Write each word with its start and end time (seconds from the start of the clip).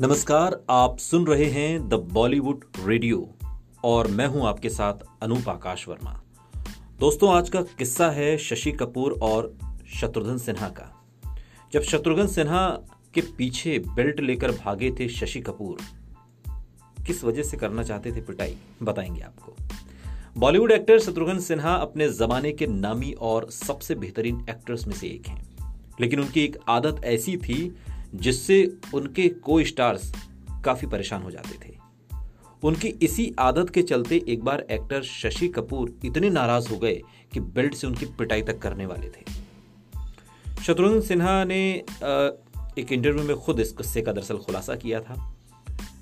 नमस्कार, 0.00 0.64
आप 0.70 0.98
सुन 0.98 1.26
रहे 1.26 1.44
हैं 1.44 1.88
द 1.88 1.94
बॉलीवुड 1.94 2.64
रेडियो 2.84 3.34
और 3.84 4.06
मैं 4.06 4.26
हूँ 4.26 4.46
आपके 4.46 4.70
साथ 4.70 4.94
अनूप 5.22 5.48
आकाश 5.48 5.88
वर्मा। 5.88 6.22
दोस्तों, 7.00 7.34
आज 7.34 7.48
का 7.48 7.62
किस्सा 7.62 8.10
है 8.10 8.38
शशि 8.38 8.72
कपूर 8.72 9.18
और 9.22 9.58
शत्रुघ्न 10.00 10.38
सिन्हा 10.38 10.68
का। 10.68 11.04
जब 11.72 11.82
शत्रुघ्न 11.82 12.26
सिन्हा 12.26 12.70
के 13.14 13.20
पीछे 13.20 13.78
बेल्ट 13.78 14.20
लेकर 14.20 14.50
भागे 14.50 14.90
थे 14.90 15.08
शशि 15.08 15.40
कपूर, 15.40 15.76
किस 17.06 17.24
वजह 17.24 17.42
से 17.42 17.56
करना 17.56 17.82
चाहते 17.82 18.12
थे 18.12 18.20
पिटाई, 18.20 18.56
बताएँगे 18.82 19.20
आपको। 19.20 19.56
बॉलीवुड 20.36 20.72
एक्टर 20.72 20.98
शत्रुघ्न 20.98 21.38
सिन्हा 21.38 21.74
अपने 21.74 22.08
जमाने 22.08 22.52
के 22.52 22.66
नामी 22.66 23.12
और 23.12 23.50
सबसे 23.50 23.94
बेहतरीन 23.94 24.46
एक्टर्स 24.50 24.86
में 24.86 24.94
से 24.94 25.06
एक 25.06 25.26
हैं। 25.26 25.56
लेकिन 26.00 26.20
उनकी 26.20 26.44
एक 26.44 26.58
आदत 26.68 27.04
ऐसी 27.04 27.36
थी 27.36 27.76
जिससे 28.14 28.64
उनके 28.94 29.28
को 29.28 29.62
स्टार्स 29.64 30.12
काफ़ी 30.64 30.86
परेशान 30.88 31.22
हो 31.22 31.30
जाते 31.30 31.58
थे। 31.64 31.74
उनकी 32.62 32.88
इसी 33.02 33.34
आदत 33.38 33.70
के 33.70 33.82
चलते 33.82 34.22
एक 34.28 34.44
बार 34.44 34.66
एक्टर 34.70 35.02
शशि 35.02 35.48
कपूर 35.48 35.92
इतने 36.04 36.30
नाराज़ 36.30 36.68
हो 36.68 36.78
गए 36.78 37.00
कि 37.32 37.40
बेल्ट 37.40 37.74
से 37.74 37.86
उनकी 37.86 38.06
पिटाई 38.18 38.42
तक 38.42 38.58
करने 38.58 38.86
वाले 38.86 39.08
थे। 39.08 39.24
शत्रुघ्न 40.62 41.00
सिन्हा 41.00 41.44
ने 41.44 41.60
एक 42.78 42.92
इंटरव्यू 42.92 43.24
में 43.24 43.36
खुद 43.36 43.60
इस 43.60 43.72
किस्से 43.72 44.02
का 44.02 44.12
दरअसल 44.12 44.38
खुलासा 44.38 44.74
किया 44.74 45.00
था। 45.00 45.14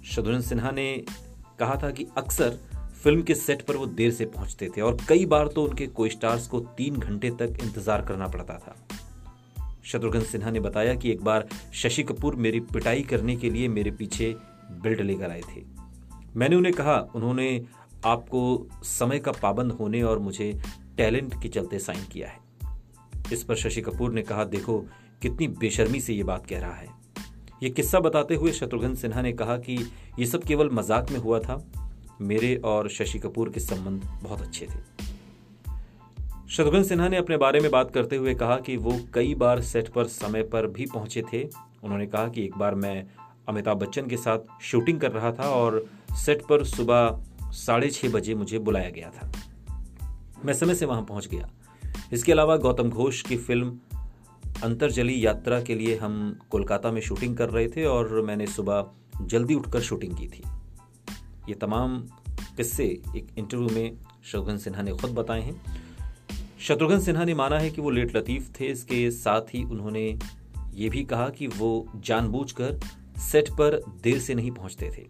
शत्रुघ्न 0.04 0.40
सिन्हा 0.40 0.70
ने 0.70 1.04
कहा 1.58 1.76
था 1.82 1.90
कि 1.90 2.06
अक्सर 2.16 2.58
फ़िल्म 3.02 3.22
के 3.22 3.34
सेट 3.34 3.62
पर 3.62 3.76
वो 3.76 3.86
देर 3.86 4.10
से 4.12 4.24
पहुँचते 4.26 4.68
थे 4.76 4.80
और 4.80 4.96
कई 5.08 5.26
बार 5.26 5.48
तो 5.48 5.64
उनके 5.64 5.86
को 5.86 6.08
स्टार्स 6.08 6.46
को 6.46 6.60
तीन 6.76 6.96
घंटे 6.96 7.30
तक 7.30 7.58
इंतज़ार 7.62 8.02
करना 8.02 8.28
पड़ता 8.28 8.58
था। 8.58 8.76
शत्रुघ्न 9.84 10.20
सिन्हा 10.20 10.50
ने 10.50 10.60
बताया 10.60 10.94
कि 10.94 11.10
एक 11.10 11.22
बार 11.22 11.48
शशि 11.72 12.02
कपूर 12.02 12.36
मेरी 12.36 12.60
पिटाई 12.60 13.02
करने 13.02 13.36
के 13.36 13.50
लिए 13.50 13.68
मेरे 13.68 13.90
पीछे 13.90 14.36
बेल्ट 14.70 15.00
लेकर 15.00 15.30
आए 15.30 15.40
थे। 15.40 15.62
मैंने 16.36 16.56
उन्हें 16.56 16.74
कहा, 16.74 16.98
उन्होंने 17.14 17.64
आपको 18.06 18.68
समय 18.82 19.18
का 19.18 19.32
पाबंद 19.32 19.72
होने 19.72 20.02
और 20.02 20.18
मुझे 20.18 20.60
टैलेंट 20.96 21.42
के 21.42 21.48
चलते 21.48 21.78
साइन 21.78 22.04
किया 22.12 22.28
है। 22.28 22.38
इस 23.32 23.44
पर 23.44 23.54
शशि 23.54 23.80
कपूर 23.80 24.12
ने 24.12 24.22
कहा, 24.22 24.44
देखो, 24.44 24.78
कितनी 25.22 25.48
बेशर्मी 25.48 26.00
से 26.00 26.14
ये 26.14 26.22
बात 26.22 26.46
कह 26.46 26.58
रहा 26.58 26.74
है। 26.74 26.88
ये 27.62 27.70
किस्सा 27.70 28.00
बताते 28.00 28.34
हुए 28.34 28.52
शत्रुघ्न 28.52 28.94
सिन्हा 28.94 29.22
ने 29.22 29.32
कहा 29.32 29.56
कि 29.56 29.90
ये 30.18 30.26
सब 30.26 30.44
केवल 30.44 30.70
मज़ाक 30.70 31.10
में 31.10 31.18
हुआ 31.18 31.38
था। 31.38 31.72
मेरे 32.20 32.56
और 32.56 32.88
शशि 32.88 33.18
कपूर 33.18 33.50
के 33.50 33.60
संबंध 33.60 34.04
बहुत 34.22 34.42
अच्छे 34.42 34.66
थे। 34.66 34.93
शत्रुघ्न 36.50 36.82
सिन्हा 36.82 37.08
ने 37.08 37.16
अपने 37.16 37.36
बारे 37.36 37.60
में 37.60 37.70
बात 37.70 37.90
करते 37.90 38.16
हुए 38.16 38.34
कहा 38.34 38.56
कि 38.56 38.76
वो 38.76 39.00
कई 39.14 39.34
बार 39.34 39.60
सेट 39.60 39.88
पर 39.88 40.04
समय 40.04 40.42
पर 40.42 40.66
भी 40.66 40.86
पहुँचे 40.86 41.22
थे। 41.32 41.42
उन्होंने 41.84 42.06
कहा 42.06 42.28
कि 42.28 42.44
एक 42.44 42.58
बार 42.58 42.74
मैं 42.74 43.06
अमिताभ 43.48 43.78
बच्चन 43.78 44.06
के 44.06 44.16
साथ 44.16 44.38
शूटिंग 44.62 45.00
कर 45.00 45.12
रहा 45.12 45.32
था 45.32 45.42
और 45.42 45.86
सेट 46.12 46.42
पर 46.42 46.64
सुबह 46.64 47.24
साढ़े 47.50 47.90
छः 47.90 48.12
बजे 48.12 48.34
मुझे 48.34 48.58
बुलाया 48.58 48.90
गया 48.90 49.10
था। 49.10 49.32
मैं 50.44 50.54
समय 50.54 50.74
से 50.74 50.86
वहाँ 50.86 51.02
पहुँच 51.02 51.28
गया। 51.28 51.50
इसके 52.12 52.32
अलावा 52.32 52.56
गौतम 52.56 52.90
घोष 52.90 53.22
की 53.22 53.36
फ़िल्म 53.36 53.78
अंतरजली 54.64 55.26
यात्रा 55.26 55.60
के 55.62 55.74
लिए 55.74 55.96
हम 55.96 56.38
कोलकाता 56.50 56.90
में 56.90 57.00
शूटिंग 57.00 57.36
कर 57.36 57.48
रहे 57.48 57.68
थे 57.68 57.84
और 57.84 58.22
मैंने 58.22 58.46
सुबह 58.46 58.86
जल्दी 59.22 59.54
उठकर 59.54 59.80
शूटिंग 59.80 60.16
की 60.16 60.28
थी। 60.28 60.42
ये 61.48 61.54
तमाम 61.54 61.98
किस्से 62.56 62.84
एक 63.16 63.26
इंटरव्यू 63.38 63.68
में 63.68 63.96
शत्रुघ्न 64.24 64.58
सिन्हा 64.58 64.82
ने 64.82 64.92
खुद 64.92 65.10
बताए 65.10 65.40
हैं। 65.40 65.83
शत्रुघ्न 66.64 67.00
सिन्हा 67.00 67.24
ने 67.24 67.34
माना 67.34 67.58
है 67.58 67.70
कि 67.70 67.80
वो 67.80 67.90
लेट 67.90 68.16
लतीफ 68.16 68.60
थे। 68.60 68.66
इसके 68.66 69.10
साथ 69.10 69.40
ही 69.40 69.64
उन्होंने 69.64 70.18
ये 70.74 70.88
भी 70.88 71.04
कहा 71.04 71.28
कि 71.28 71.46
वो 71.46 71.88
जानबूझकर 71.96 72.80
सेट 73.32 73.50
पर 73.50 73.84
देर 74.02 74.18
से 74.18 74.34
नहीं 74.34 74.50
पहुँचते 74.50 74.90
थे। 74.90 75.06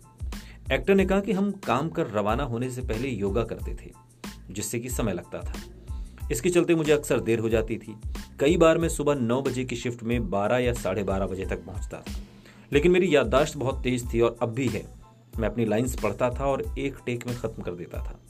एक्टर 0.75 0.95
ने 0.95 1.06
कहा 1.06 1.21
कि 1.21 1.33
हम 1.33 1.51
काम 1.51 1.89
कर 1.89 2.06
रवाना 2.06 2.43
होने 2.43 2.71
से 2.71 2.83
पहले 2.83 3.09
योगा 3.09 3.45
करते 3.45 3.75
थे, 3.75 3.91
जिससे 4.51 4.78
कि 4.78 4.89
समय 4.89 5.12
लगता 5.12 5.41
था। 5.41 5.55
इसके 6.33 6.51
चलते 6.51 6.75
मुझे 6.75 6.93
अक्सर 6.93 7.21
देर 7.21 7.39
हो 7.39 7.49
जाती 7.49 7.77
थी। 7.77 7.97
कई 8.41 8.57
बार 8.57 8.78
मैं 8.78 8.89
सुबह 8.89 9.15
नौ 9.15 9.43
बजे 9.43 9.65
की 9.65 9.77
शिफ्ट 9.77 10.03
में 10.03 10.31
बारह 10.31 10.59
या 10.59 10.73
साढ़े 10.73 11.03
बारह 11.03 11.27
बजे 11.27 11.47
तक 11.47 11.65
पहुँचता 11.65 11.99
था। 11.99 12.12
लेकिन 12.73 12.93
मेरी 12.93 13.17
याददाश्त 13.17 13.57
बहुत 13.57 13.83
तेज 13.83 14.15
थी 14.15 14.21
और 14.21 14.37
अब 14.43 14.49
भी 14.49 14.69
है। 14.69 14.87
मैं 15.39 15.49
अपनी 15.49 15.65
लाइंस 15.65 16.01
पढ़ता 16.03 16.31
था 16.31 16.47
और 16.47 16.75
एक 16.78 16.97
टेक 17.07 17.27
में 17.27 17.37
ख़त्म 17.37 17.62
कर 17.62 17.73
देता 17.73 17.99
था। 17.99 18.21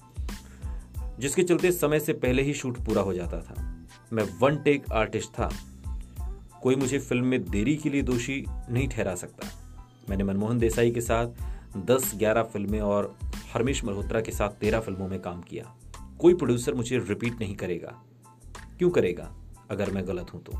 जिसके 1.19 1.43
चलते 1.43 1.73
समय 1.73 2.01
से 2.01 2.13
पहले 2.13 2.43
ही 2.43 2.55
शूट 2.55 2.79
पूरा 2.79 3.03
हो 3.03 3.15
जाता 3.15 3.41
था। 3.41 3.87
मैं 4.13 4.25
वन 4.39 4.57
टेक 4.57 4.93
आर्टिस्ट 4.93 5.31
था। 5.31 5.53
कोई 6.63 6.77
मुझे 6.77 6.99
फ़िल्म 6.99 7.27
में 7.27 7.51
देरी 7.51 7.77
के 7.77 7.91
लिए 7.91 8.03
दोषी 8.03 8.47
नहीं 8.49 8.89
ठहरा 8.89 9.15
सकता। 9.15 9.49
मैंने 10.11 10.25
मनमोहन 10.25 10.59
देसाई 10.59 10.91
के 10.91 11.01
साथ 11.01 11.27
दस 11.77 12.13
ग्यारह 12.17 12.43
फ़िल्में 12.43 12.81
और 12.81 13.19
हरमेश 13.53 13.85
मल्होत्रा 13.85 14.21
के 14.21 14.33
साथ 14.33 14.49
तेरह 14.49 14.81
फ़िल्मों 14.81 15.09
में 15.09 15.21
काम 15.21 15.43
किया। 15.43 15.77
कोई 16.19 16.35
प्रोड्यूसर 16.35 16.75
मुझे 16.75 16.99
रिपीट 16.99 17.41
नहीं 17.41 17.57
करेगा। 17.57 18.03
क्यों 18.79 18.91
करेगा? 18.91 19.35
अगर 19.71 19.91
मैं 19.91 20.07
गलत 20.07 20.35
हूँ 20.35 20.43
तो। 20.43 20.53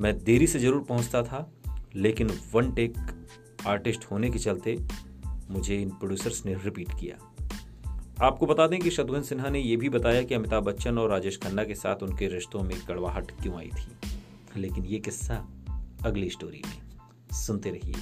मैं 0.00 0.24
देरी 0.24 0.46
से 0.46 0.58
ज़रूर 0.58 0.82
पहुँचता 0.82 1.22
था, 1.22 1.52
लेकिन 1.94 2.30
वन 2.52 2.72
टेक 2.72 2.94
आर्टिस्ट 3.66 4.04
होने 4.04 4.30
के 4.30 4.38
चलते 4.38 4.78
मुझे 5.50 5.82
इन 5.82 5.90
प्रोड्यूसर्स 5.90 6.46
ने 6.46 6.54
रिपीट 6.54 6.88
किया। 7.00 7.35
आपको 8.22 8.46
बता 8.46 8.66
दें 8.66 8.80
कि 8.80 8.90
शत्रुघ्न 8.90 9.22
सिन्हा 9.22 9.48
ने 9.48 9.58
यह 9.58 9.76
भी 9.76 9.88
बताया 9.88 10.22
कि 10.22 10.34
अमिताभ 10.34 10.64
बच्चन 10.64 10.98
और 10.98 11.10
राजेश 11.10 11.38
खन्ना 11.38 11.64
के 11.64 11.74
साथ 11.74 12.02
उनके 12.02 12.28
रिश्तों 12.28 12.60
में 12.60 12.86
कड़वाहट 12.86 13.30
क्यों 13.30 13.58
आई 13.58 13.70
थी। 13.74 14.20
लेकिन 14.60 14.84
ये 14.84 14.98
किस्सा 14.98 15.48
अगली 16.06 16.30
स्टोरी 16.30 16.62
में। 16.66 17.00
सुनते 17.32 17.70
रहिए 17.70 17.94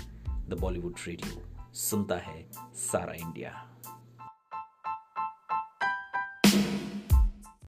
द 0.48 0.56
बॉलीवुड 0.60 0.94
रेडियो 1.06 1.42
सुनता 1.74 2.16
है 2.16 2.47
सारा 2.74 3.12
इंडिया। 3.12 3.73